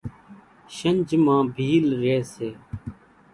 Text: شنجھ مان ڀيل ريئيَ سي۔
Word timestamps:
شنجھ 0.75 1.13
مان 1.23 1.41
ڀيل 1.55 1.85
ريئيَ 2.01 2.19
سي۔ 2.33 2.49